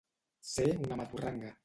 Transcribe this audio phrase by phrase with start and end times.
[0.53, 1.57] Ser una maturranga.